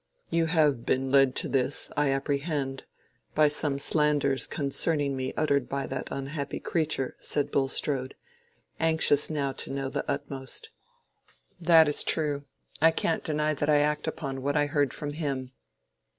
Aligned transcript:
"You 0.31 0.47
have 0.47 0.83
been 0.83 1.11
led 1.11 1.35
to 1.35 1.47
this, 1.47 1.91
I 1.95 2.09
apprehend, 2.09 2.85
by 3.35 3.49
some 3.49 3.77
slanders 3.77 4.47
concerning 4.47 5.15
me 5.15 5.31
uttered 5.37 5.69
by 5.69 5.85
that 5.85 6.07
unhappy 6.09 6.59
creature," 6.59 7.15
said 7.19 7.51
Bulstrode, 7.51 8.15
anxious 8.79 9.29
now 9.29 9.51
to 9.51 9.69
know 9.71 9.89
the 9.89 10.03
utmost. 10.09 10.71
"That 11.59 11.87
is 11.87 12.03
true. 12.03 12.45
I 12.81 12.89
can't 12.89 13.23
deny 13.23 13.53
that 13.53 13.69
I 13.69 13.77
act 13.77 14.07
upon 14.07 14.41
what 14.41 14.57
I 14.57 14.65
heard 14.65 14.91
from 14.91 15.13
him." 15.13 15.51